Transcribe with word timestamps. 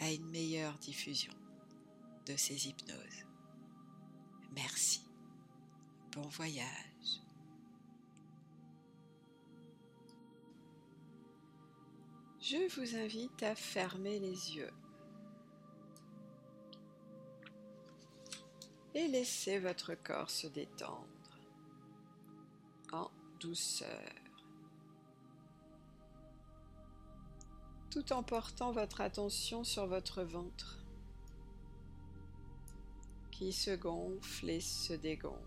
à 0.00 0.10
une 0.10 0.28
meilleure 0.30 0.78
diffusion 0.78 1.32
de 2.26 2.36
ces 2.36 2.68
hypnoses. 2.68 3.24
Merci. 4.54 5.02
Bon 6.12 6.28
voyage. 6.28 6.66
Je 12.40 12.68
vous 12.78 12.96
invite 12.96 13.42
à 13.42 13.54
fermer 13.54 14.20
les 14.20 14.56
yeux 14.56 14.72
et 18.94 19.08
laisser 19.08 19.58
votre 19.58 19.94
corps 19.94 20.30
se 20.30 20.46
détendre 20.46 21.06
en 22.92 23.10
douceur. 23.40 24.25
Tout 27.96 28.12
en 28.12 28.22
portant 28.22 28.72
votre 28.72 29.00
attention 29.00 29.64
sur 29.64 29.86
votre 29.86 30.22
ventre 30.22 30.84
qui 33.30 33.54
se 33.54 33.74
gonfle 33.74 34.50
et 34.50 34.60
se 34.60 34.92
dégonfle 34.92 35.40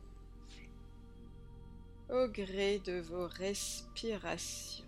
au 2.10 2.28
gré 2.28 2.80
de 2.80 3.02
vos 3.02 3.28
respirations. 3.28 4.84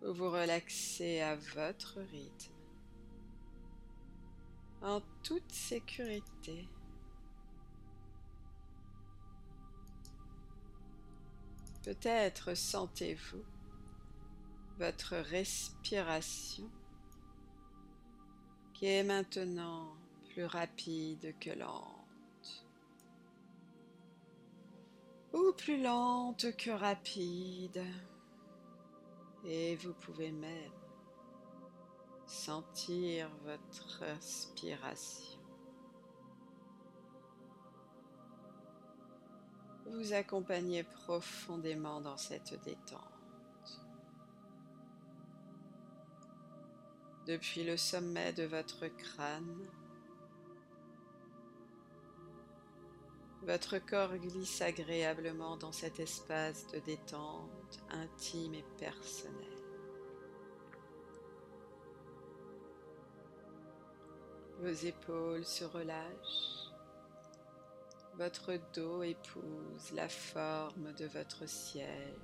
Vous 0.00 0.32
relaxez 0.32 1.20
à 1.20 1.36
votre 1.36 2.00
rythme, 2.00 2.52
en 4.82 5.00
toute 5.22 5.52
sécurité. 5.52 6.66
Peut-être 11.82 12.54
sentez-vous 12.54 13.44
votre 14.78 15.16
respiration 15.16 16.70
qui 18.72 18.86
est 18.86 19.04
maintenant 19.04 19.96
plus 20.30 20.44
rapide 20.44 21.34
que 21.40 21.50
lente 21.50 22.66
ou 25.32 25.52
plus 25.52 25.82
lente 25.82 26.56
que 26.56 26.70
rapide. 26.70 27.84
Et 29.44 29.74
vous 29.76 29.92
pouvez 29.94 30.30
même 30.30 30.72
sentir 32.26 33.28
votre 33.44 34.04
respiration 34.04 35.41
vous 39.92 40.14
accompagnez 40.14 40.84
profondément 40.84 42.00
dans 42.00 42.16
cette 42.16 42.60
détente. 42.64 43.00
Depuis 47.26 47.62
le 47.62 47.76
sommet 47.76 48.32
de 48.32 48.44
votre 48.44 48.88
crâne, 48.88 49.68
votre 53.42 53.78
corps 53.78 54.16
glisse 54.16 54.62
agréablement 54.62 55.56
dans 55.56 55.72
cet 55.72 56.00
espace 56.00 56.66
de 56.68 56.78
détente 56.78 57.80
intime 57.90 58.54
et 58.54 58.64
personnel. 58.78 59.48
Vos 64.60 64.68
épaules 64.68 65.44
se 65.44 65.64
relâchent 65.64 66.61
votre 68.14 68.52
dos 68.74 69.02
épouse 69.02 69.92
la 69.92 70.08
forme 70.08 70.92
de 70.94 71.06
votre 71.06 71.46
ciel. 71.48 72.16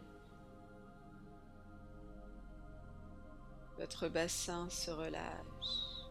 Votre 3.79 4.09
bassin 4.09 4.69
se 4.71 4.91
relâche. 4.91 6.11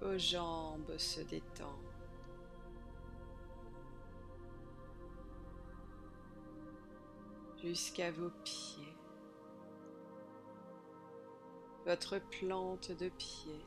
Vos 0.00 0.18
jambes 0.18 0.96
se 0.96 1.20
détendent. 1.20 1.88
jusqu'à 7.62 8.10
vos 8.12 8.30
pieds, 8.44 8.96
votre 11.86 12.18
plante 12.18 12.92
de 12.92 13.08
pied 13.08 13.64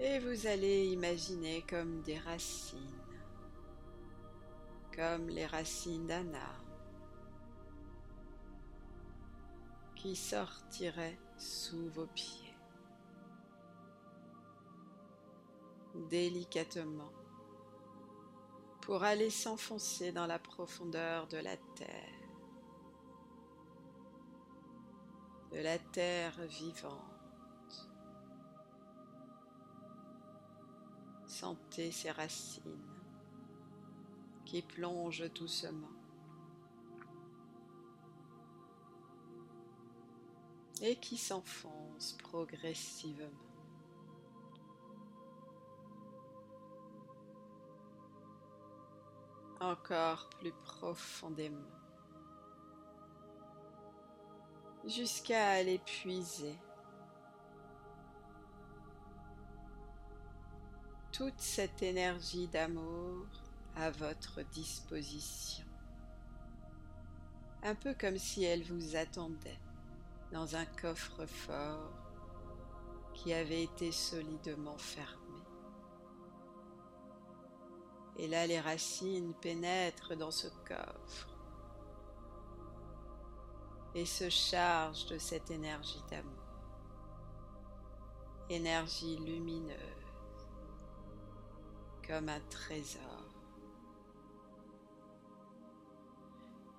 Et 0.00 0.18
vous 0.18 0.48
allez 0.48 0.86
imaginer 0.88 1.64
comme 1.70 2.02
des 2.02 2.18
racines, 2.18 3.00
comme 4.94 5.28
les 5.28 5.46
racines 5.46 6.06
d'un 6.08 6.34
arbre 6.34 6.64
qui 9.94 10.16
sortiraient 10.16 11.18
sous 11.38 11.88
vos 11.90 12.08
pieds, 12.08 12.56
délicatement, 16.10 17.12
pour 18.82 19.04
aller 19.04 19.30
s'enfoncer 19.30 20.10
dans 20.10 20.26
la 20.26 20.40
profondeur 20.40 21.28
de 21.28 21.38
la 21.38 21.56
terre, 21.76 22.28
de 25.52 25.58
la 25.60 25.78
terre 25.78 26.38
vivante 26.48 27.13
Sentez 31.44 31.92
ces 31.92 32.10
racines 32.10 32.80
qui 34.46 34.62
plongent 34.62 35.30
doucement. 35.34 35.90
et 40.80 40.96
qui 40.96 41.18
s'enfoncent 41.18 42.14
progressivement. 42.14 43.28
Encore 49.60 50.30
plus 50.40 50.52
profondément 50.64 51.60
jusqu'à 54.86 55.62
l'épuiser 55.62 56.58
toute 61.14 61.38
cette 61.38 61.80
énergie 61.84 62.48
d'amour 62.48 63.24
à 63.76 63.88
votre 63.92 64.42
disposition. 64.50 65.64
Un 67.62 67.76
peu 67.76 67.94
comme 67.94 68.18
si 68.18 68.42
elle 68.42 68.64
vous 68.64 68.96
attendait 68.96 69.60
dans 70.32 70.56
un 70.56 70.66
coffre-fort 70.66 71.92
qui 73.12 73.32
avait 73.32 73.62
été 73.62 73.92
solidement 73.92 74.76
fermé. 74.76 75.38
Et 78.18 78.26
là, 78.26 78.48
les 78.48 78.58
racines 78.58 79.34
pénètrent 79.34 80.16
dans 80.16 80.32
ce 80.32 80.48
coffre 80.66 81.28
et 83.94 84.04
se 84.04 84.28
chargent 84.28 85.06
de 85.06 85.18
cette 85.18 85.52
énergie 85.52 86.02
d'amour, 86.10 86.42
énergie 88.50 89.16
lumineuse 89.18 89.93
comme 92.06 92.28
un 92.28 92.40
trésor. 92.50 93.24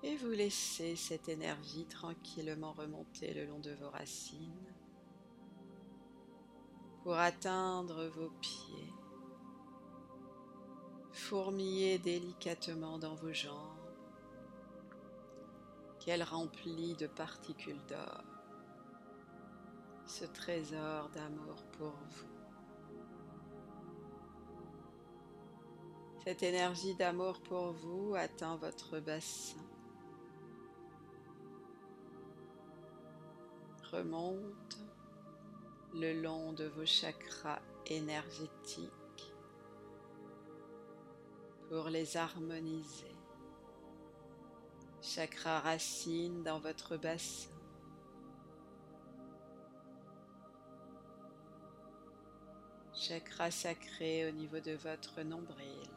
Et 0.04 0.16
vous 0.18 0.32
laissez 0.32 0.96
cette 0.96 1.30
énergie 1.30 1.86
tranquillement 1.86 2.74
remonter 2.74 3.34
le 3.34 3.46
long 3.46 3.60
de 3.60 3.72
vos 3.72 3.90
racines 3.90 4.74
pour 7.02 7.18
atteindre 7.18 8.08
vos 8.08 8.30
pieds, 8.42 8.94
fourmiller 11.12 11.98
délicatement 11.98 13.00
dans 13.00 13.16
vos 13.16 13.34
jambes 13.34 13.76
qu'elle 16.00 16.24
remplit 16.24 16.96
de 16.96 17.08
particules 17.08 17.84
d'or, 17.88 18.24
ce 20.06 20.26
trésor 20.26 21.10
d'amour 21.10 21.64
pour 21.78 21.94
vous. 22.12 22.35
Cette 26.26 26.42
énergie 26.42 26.96
d'amour 26.96 27.40
pour 27.40 27.74
vous 27.74 28.16
atteint 28.16 28.56
votre 28.56 29.00
bassin. 29.00 29.60
Remonte 33.92 34.80
le 35.94 36.20
long 36.20 36.52
de 36.54 36.66
vos 36.66 36.86
chakras 36.88 37.62
énergétiques 37.86 38.90
pour 41.70 41.90
les 41.90 42.18
harmoniser. 42.18 43.16
Chakra 45.04 45.60
racine 45.60 46.42
dans 46.42 46.58
votre 46.58 46.98
bassin. 46.98 47.52
Chakra 52.96 53.52
sacré 53.52 54.28
au 54.28 54.32
niveau 54.32 54.60
de 54.60 54.72
votre 54.72 55.22
nombril. 55.22 55.95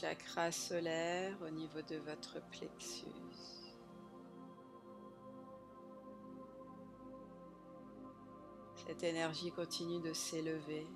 Chakra 0.00 0.52
solaire 0.52 1.36
au 1.44 1.50
niveau 1.50 1.82
de 1.82 1.96
votre 1.96 2.40
plexus. 2.50 3.06
Cette 8.76 9.02
énergie 9.02 9.50
continue 9.50 10.00
de 10.00 10.12
s'élever, 10.12 10.86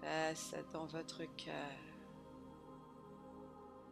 passe 0.00 0.54
dans 0.72 0.86
votre 0.86 1.24
cœur, 1.36 1.80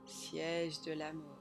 siège 0.07 0.81
de 0.83 0.93
l'amour. 0.93 1.39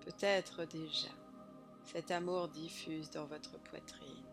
Peut-être 0.00 0.64
déjà, 0.64 1.10
cet 1.84 2.10
amour 2.10 2.48
diffuse 2.48 3.08
dans 3.10 3.26
votre 3.26 3.56
poitrine 3.60 4.27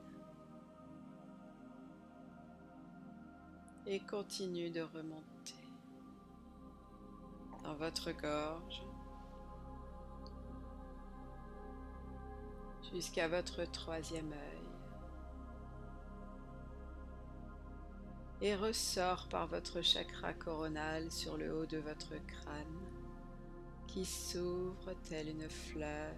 et 3.87 3.99
continue 3.99 4.69
de 4.69 4.81
remonter 4.81 5.53
dans 7.63 7.75
votre 7.75 8.11
gorge 8.11 8.83
jusqu'à 12.91 13.27
votre 13.27 13.63
troisième 13.71 14.31
œil. 14.31 14.69
Et 18.41 18.55
ressort 18.55 19.27
par 19.29 19.47
votre 19.47 19.81
chakra 19.81 20.33
coronal 20.33 21.11
sur 21.11 21.37
le 21.37 21.55
haut 21.55 21.65
de 21.65 21.77
votre 21.77 22.15
crâne 22.27 22.81
qui 23.87 24.05
s'ouvre 24.05 24.93
telle 25.07 25.29
une 25.29 25.49
fleur 25.49 26.13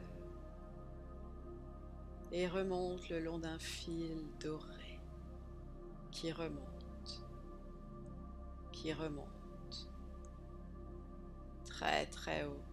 et 2.32 2.48
remonte 2.48 3.08
le 3.10 3.20
long 3.20 3.40
d'un 3.40 3.60
fil 3.60 4.26
doré 4.40 5.00
qui 6.12 6.32
remonte, 6.32 6.77
remonte. 8.94 9.90
Très 11.66 12.06
très 12.08 12.46
haut, 12.46 12.64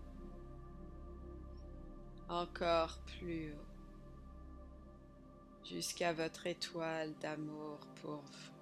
encore 2.28 2.98
plus 3.18 3.52
haut. 3.52 3.66
Jusqu'à 5.64 6.12
votre 6.12 6.46
étoile 6.46 7.14
d'amour 7.20 7.78
pour 8.02 8.20
vous. 8.20 8.54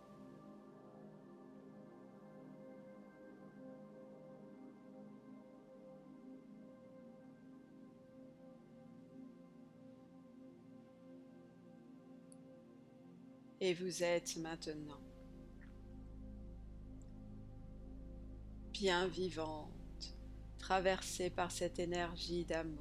Et 13.61 13.75
vous 13.75 14.03
êtes 14.03 14.37
maintenant 14.39 15.01
bien 18.73 19.07
vivante, 19.07 20.17
traversée 20.59 21.31
par 21.31 21.51
cette 21.51 21.79
énergie 21.79 22.45
d'amour 22.45 22.81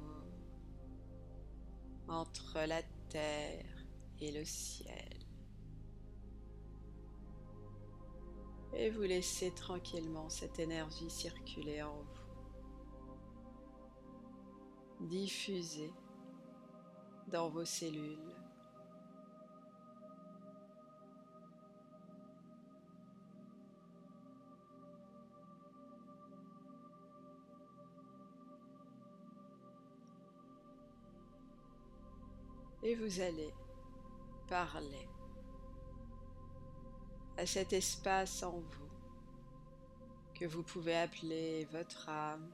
entre 2.08 2.66
la 2.66 2.82
terre 3.08 3.84
et 4.20 4.32
le 4.32 4.44
ciel. 4.44 5.18
Et 8.74 8.90
vous 8.90 9.02
laissez 9.02 9.52
tranquillement 9.52 10.30
cette 10.30 10.58
énergie 10.58 11.10
circuler 11.10 11.82
en 11.82 12.02
vous, 15.00 15.06
diffuser 15.06 15.92
dans 17.28 17.50
vos 17.50 17.66
cellules. 17.66 18.41
Et 32.82 32.96
vous 32.96 33.20
allez 33.20 33.54
parler 34.48 35.08
à 37.38 37.46
cet 37.46 37.72
espace 37.72 38.42
en 38.42 38.58
vous 38.58 38.90
que 40.34 40.44
vous 40.44 40.64
pouvez 40.64 40.96
appeler 40.96 41.64
votre 41.66 42.08
âme, 42.08 42.50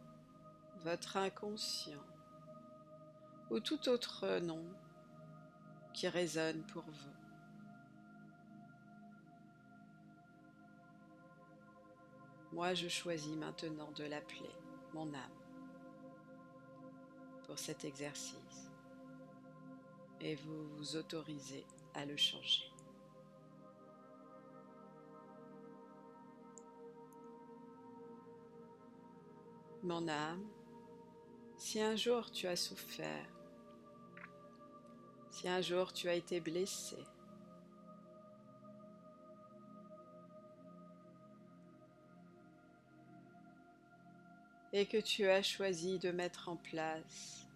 votre 0.84 1.16
inconscient 1.16 2.04
ou 3.50 3.60
tout 3.60 3.88
autre 3.88 4.38
nom 4.40 4.64
qui 5.94 6.06
résonne 6.08 6.62
pour 6.66 6.84
vous. 6.84 7.18
Moi, 12.52 12.74
je 12.74 12.88
choisis 12.88 13.34
maintenant 13.34 13.90
de 13.92 14.04
l'appeler 14.04 14.54
mon 14.92 15.08
âme 15.14 15.38
pour 17.46 17.58
cet 17.58 17.84
exercice 17.84 18.67
et 20.20 20.34
vous 20.34 20.68
vous 20.76 20.96
autorisez 20.96 21.64
à 21.94 22.04
le 22.04 22.16
changer. 22.16 22.64
Mon 29.82 30.08
âme, 30.08 30.44
si 31.56 31.80
un 31.80 31.96
jour 31.96 32.30
tu 32.30 32.46
as 32.46 32.56
souffert, 32.56 33.28
si 35.30 35.48
un 35.48 35.60
jour 35.60 35.92
tu 35.92 36.08
as 36.08 36.14
été 36.14 36.40
blessé, 36.40 36.98
et 44.72 44.86
que 44.86 44.98
tu 44.98 45.26
as 45.26 45.42
choisi 45.42 45.98
de 45.98 46.10
mettre 46.10 46.48
en 46.48 46.56
place 46.56 47.47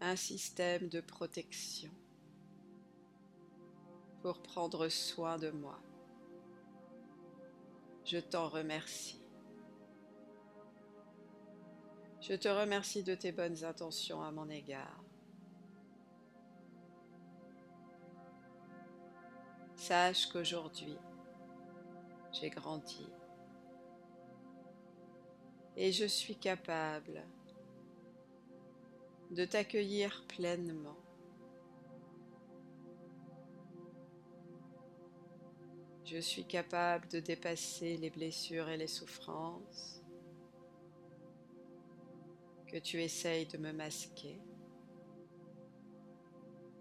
un 0.00 0.16
système 0.16 0.88
de 0.88 1.00
protection 1.00 1.90
pour 4.20 4.42
prendre 4.42 4.88
soin 4.88 5.38
de 5.38 5.50
moi. 5.50 5.78
Je 8.04 8.18
t'en 8.18 8.48
remercie. 8.48 9.20
Je 12.20 12.34
te 12.34 12.48
remercie 12.48 13.02
de 13.02 13.14
tes 13.14 13.32
bonnes 13.32 13.64
intentions 13.64 14.22
à 14.22 14.30
mon 14.30 14.48
égard. 14.48 15.02
Sache 19.76 20.26
qu'aujourd'hui, 20.26 20.96
j'ai 22.32 22.50
grandi 22.50 23.06
et 25.76 25.92
je 25.92 26.06
suis 26.06 26.36
capable 26.36 27.22
de 29.30 29.44
t'accueillir 29.44 30.24
pleinement. 30.28 30.96
Je 36.04 36.18
suis 36.18 36.44
capable 36.44 37.08
de 37.08 37.18
dépasser 37.18 37.96
les 37.96 38.10
blessures 38.10 38.68
et 38.68 38.76
les 38.76 38.86
souffrances 38.86 40.00
que 42.68 42.78
tu 42.78 43.02
essayes 43.02 43.46
de 43.46 43.58
me 43.58 43.72
masquer 43.72 44.40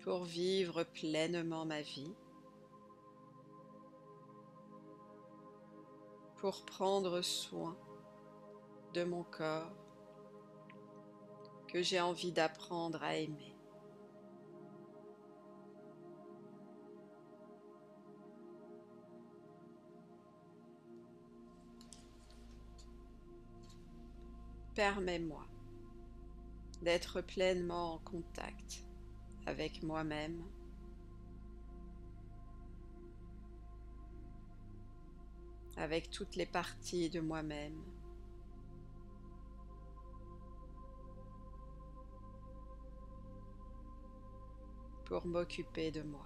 pour 0.02 0.24
vivre 0.24 0.84
pleinement 0.84 1.66
ma 1.66 1.82
vie, 1.82 2.14
pour 6.38 6.64
prendre 6.66 7.22
soin 7.22 7.76
de 8.94 9.04
mon 9.04 9.24
corps 9.24 9.85
que 11.68 11.82
j'ai 11.82 12.00
envie 12.00 12.32
d'apprendre 12.32 13.04
à 13.04 13.16
aimer. 13.16 13.56
Permets-moi 24.74 25.46
d'être 26.82 27.22
pleinement 27.22 27.94
en 27.94 28.00
contact 28.00 28.86
avec 29.46 29.84
moi-même. 29.84 30.44
avec 35.78 36.10
toutes 36.10 36.36
les 36.36 36.46
parties 36.46 37.10
de 37.10 37.20
moi-même. 37.20 37.82
Pour 45.06 45.26
m'occuper 45.26 45.92
de 45.92 46.02
moi. 46.02 46.26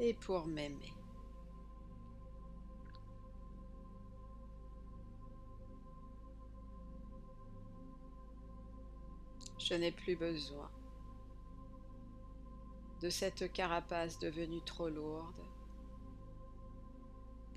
Et 0.00 0.14
pour 0.14 0.46
m'aimer. 0.46 0.94
Je 9.58 9.74
n'ai 9.74 9.92
plus 9.92 10.16
besoin 10.16 10.70
de 13.02 13.10
cette 13.10 13.52
carapace 13.52 14.18
devenue 14.18 14.62
trop 14.64 14.88
lourde 14.88 15.44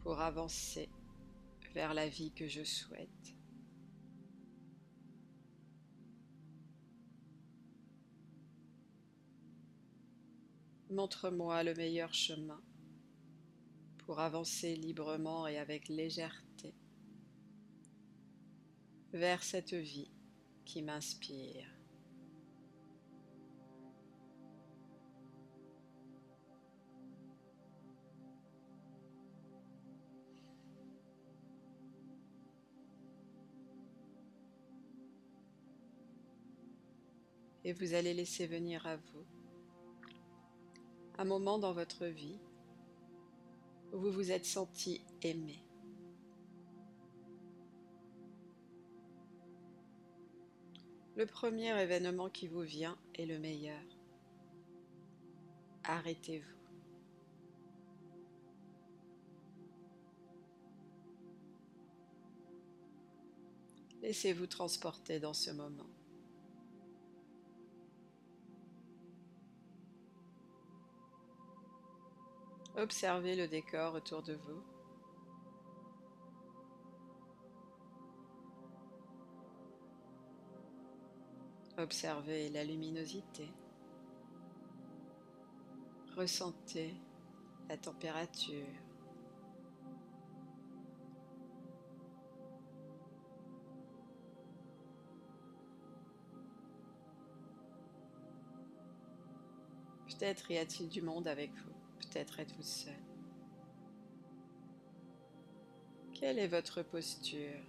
pour 0.04 0.20
avancer 0.20 0.90
vers 1.74 1.94
la 1.94 2.10
vie 2.10 2.32
que 2.32 2.48
je 2.48 2.64
souhaite. 2.64 3.41
Montre-moi 10.92 11.64
le 11.64 11.74
meilleur 11.74 12.14
chemin 12.14 12.62
pour 14.00 14.20
avancer 14.20 14.76
librement 14.76 15.48
et 15.48 15.58
avec 15.58 15.88
légèreté 15.88 16.76
vers 19.14 19.42
cette 19.42 19.74
vie 19.74 20.12
qui 20.66 20.82
m'inspire. 20.82 21.66
Et 37.64 37.72
vous 37.72 37.94
allez 37.94 38.14
laisser 38.14 38.46
venir 38.46 38.86
à 38.86 38.98
vous 38.98 39.41
un 41.18 41.26
moment 41.26 41.60
dans 41.60 41.74
votre 41.74 42.06
vie 42.06 42.40
où 43.94 44.00
vous 44.00 44.12
vous 44.12 44.32
êtes 44.32 44.46
senti 44.46 45.02
aimé. 45.22 45.64
Le 51.18 51.26
premier 51.26 51.80
événement 51.82 52.30
qui 52.30 52.48
vous 52.48 52.62
vient 52.62 52.98
est 53.16 53.26
le 53.26 53.38
meilleur. 53.38 53.84
Arrêtez-vous. 55.84 56.62
Laissez-vous 64.02 64.48
transporter 64.48 65.20
dans 65.20 65.34
ce 65.34 65.52
moment. 65.52 65.90
Observez 72.82 73.36
le 73.36 73.48
décor 73.48 73.94
autour 73.94 74.24
de 74.24 74.34
vous. 74.34 74.64
Observez 81.78 82.50
la 82.50 82.64
luminosité. 82.64 83.48
Ressentez 86.18 86.96
la 87.70 87.78
température. 87.78 88.66
Peut-être 100.08 100.50
y 100.50 100.58
a-t-il 100.58 100.90
du 100.90 101.04
monde 101.04 101.28
avec 101.28 101.52
vous. 101.52 101.81
Peut-être 102.02 102.40
êtes-vous 102.40 102.64
seul. 102.64 102.94
Quelle 106.14 106.40
est 106.40 106.48
votre 106.48 106.84
posture? 106.84 107.62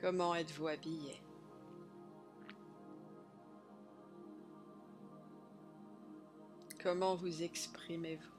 Comment 0.00 0.34
êtes-vous 0.34 0.68
habillé? 0.68 1.20
Comment 6.80 7.16
vous 7.16 7.42
exprimez-vous? 7.42 8.37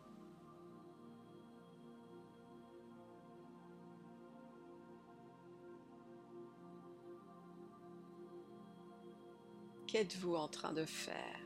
Qu'êtes-vous 9.92 10.36
en 10.36 10.48
train 10.48 10.72
de 10.72 10.86
faire? 10.86 11.40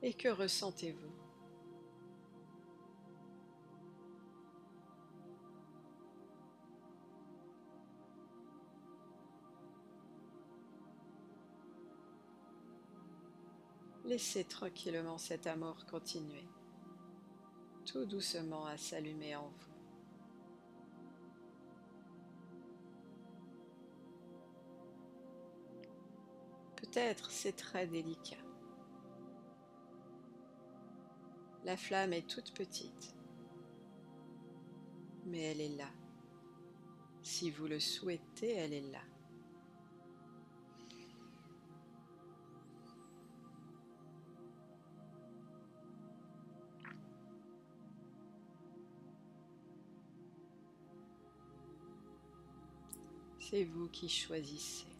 Et 0.00 0.14
que 0.14 0.30
ressentez-vous? 0.30 1.12
Laissez 14.06 14.44
tranquillement 14.44 15.18
cet 15.18 15.46
amour 15.46 15.84
continuer, 15.84 16.48
tout 17.84 18.06
doucement 18.06 18.64
à 18.64 18.78
s'allumer 18.78 19.36
en 19.36 19.48
vous. 19.48 19.69
C'est 27.30 27.56
très 27.56 27.86
délicat. 27.86 28.36
La 31.64 31.78
flamme 31.78 32.12
est 32.12 32.28
toute 32.28 32.52
petite, 32.52 33.14
mais 35.24 35.40
elle 35.40 35.60
est 35.62 35.76
là. 35.76 35.88
Si 37.22 37.50
vous 37.50 37.66
le 37.66 37.80
souhaitez, 37.80 38.52
elle 38.52 38.74
est 38.74 38.92
là. 38.92 39.00
C'est 53.38 53.64
vous 53.64 53.88
qui 53.88 54.08
choisissez 54.08 54.99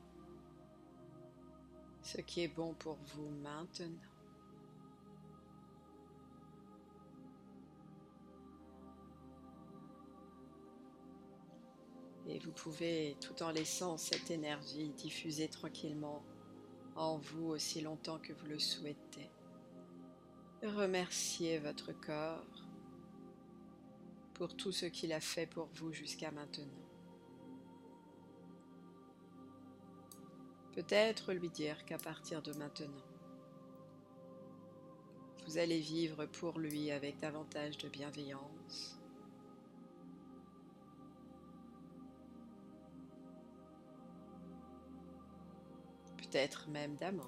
ce 2.10 2.20
qui 2.20 2.42
est 2.42 2.48
bon 2.48 2.74
pour 2.74 2.98
vous 3.14 3.28
maintenant. 3.42 3.86
Et 12.26 12.38
vous 12.40 12.50
pouvez, 12.50 13.16
tout 13.20 13.42
en 13.42 13.50
laissant 13.50 13.96
cette 13.96 14.30
énergie 14.30 14.88
diffuser 14.90 15.48
tranquillement 15.48 16.22
en 16.96 17.16
vous 17.18 17.46
aussi 17.46 17.80
longtemps 17.80 18.18
que 18.18 18.32
vous 18.32 18.46
le 18.46 18.58
souhaitez, 18.58 19.30
remercier 20.62 21.58
votre 21.58 21.92
corps 21.92 22.44
pour 24.34 24.56
tout 24.56 24.72
ce 24.72 24.86
qu'il 24.86 25.12
a 25.12 25.20
fait 25.20 25.46
pour 25.46 25.68
vous 25.74 25.92
jusqu'à 25.92 26.32
maintenant. 26.32 26.89
Peut-être 30.72 31.32
lui 31.32 31.48
dire 31.50 31.84
qu'à 31.84 31.98
partir 31.98 32.42
de 32.42 32.52
maintenant, 32.52 33.04
vous 35.46 35.58
allez 35.58 35.80
vivre 35.80 36.26
pour 36.26 36.60
lui 36.60 36.92
avec 36.92 37.18
davantage 37.18 37.76
de 37.78 37.88
bienveillance. 37.88 38.96
Peut-être 46.18 46.68
même 46.68 46.94
d'amour. 46.94 47.26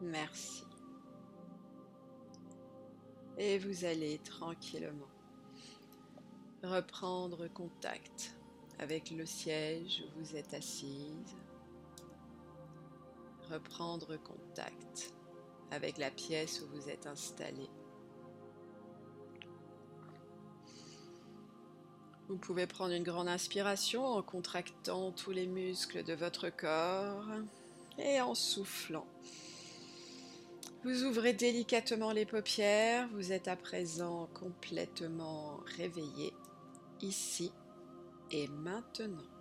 Merci 0.00 0.64
et 3.38 3.58
vous 3.58 3.84
allez 3.84 4.18
tranquillement 4.18 5.08
reprendre 6.62 7.48
contact 7.48 8.36
avec 8.78 9.10
le 9.10 9.26
siège 9.26 10.04
où 10.06 10.20
vous 10.20 10.36
êtes 10.36 10.54
assise. 10.54 11.36
reprendre 13.50 14.16
contact 14.16 15.12
avec 15.70 15.98
la 15.98 16.10
pièce 16.10 16.62
où 16.62 16.68
vous 16.74 16.88
êtes 16.88 17.06
installé. 17.06 17.68
Vous 22.28 22.38
pouvez 22.38 22.66
prendre 22.66 22.94
une 22.94 23.02
grande 23.02 23.28
inspiration 23.28 24.06
en 24.06 24.22
contractant 24.22 25.12
tous 25.12 25.32
les 25.32 25.46
muscles 25.46 26.02
de 26.02 26.14
votre 26.14 26.48
corps 26.48 27.26
et 27.98 28.20
en 28.22 28.34
soufflant. 28.34 29.06
Vous 30.84 31.04
ouvrez 31.04 31.32
délicatement 31.32 32.10
les 32.10 32.26
paupières, 32.26 33.08
vous 33.12 33.30
êtes 33.30 33.46
à 33.46 33.54
présent 33.54 34.28
complètement 34.34 35.60
réveillé, 35.78 36.32
ici 37.00 37.52
et 38.32 38.48
maintenant. 38.48 39.31